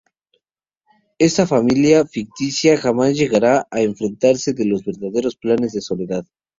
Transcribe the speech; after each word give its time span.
Esta 1.19 1.45
familia 1.45 2.07
ficticia 2.07 2.75
jamás 2.75 3.13
llegará 3.15 3.67
a 3.69 3.81
enterarse 3.81 4.51
de 4.53 4.65
los 4.65 4.83
verdaderos 4.83 5.35
planes 5.35 5.73
de 5.73 5.81
Soledad. 5.81 6.25